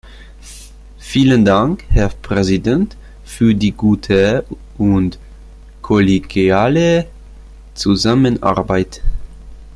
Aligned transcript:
Vielen 0.97 1.45
Dank, 1.45 1.83
Herr 1.89 2.09
Präsident, 2.09 2.97
für 3.23 3.53
die 3.53 3.71
gute 3.71 4.43
und 4.79 5.19
kollegiale 5.83 7.05
Zusammenarbeit. 7.75 9.03